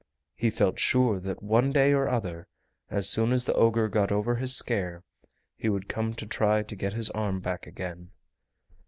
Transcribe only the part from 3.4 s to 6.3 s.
the ogre got over his scare, he would come to